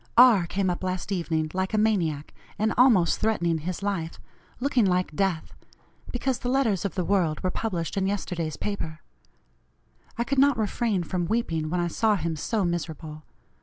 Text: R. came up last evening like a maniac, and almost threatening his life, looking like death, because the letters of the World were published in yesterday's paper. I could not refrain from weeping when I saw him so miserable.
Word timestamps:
R. 0.17 0.47
came 0.47 0.71
up 0.71 0.83
last 0.83 1.11
evening 1.11 1.51
like 1.53 1.75
a 1.75 1.77
maniac, 1.77 2.33
and 2.57 2.73
almost 2.75 3.19
threatening 3.19 3.59
his 3.59 3.83
life, 3.83 4.19
looking 4.59 4.83
like 4.83 5.15
death, 5.15 5.53
because 6.11 6.39
the 6.39 6.49
letters 6.49 6.83
of 6.83 6.95
the 6.95 7.05
World 7.05 7.39
were 7.41 7.51
published 7.51 7.95
in 7.95 8.07
yesterday's 8.07 8.57
paper. 8.57 9.01
I 10.17 10.23
could 10.23 10.39
not 10.39 10.57
refrain 10.57 11.03
from 11.03 11.27
weeping 11.27 11.69
when 11.69 11.79
I 11.79 11.87
saw 11.87 12.15
him 12.15 12.35
so 12.35 12.65
miserable. 12.65 13.25